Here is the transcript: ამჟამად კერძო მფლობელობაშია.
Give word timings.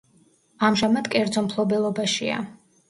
ამჟამად 0.69 1.11
კერძო 1.17 1.47
მფლობელობაშია. 1.51 2.45